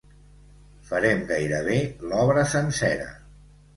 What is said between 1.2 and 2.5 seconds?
gairebé l’obra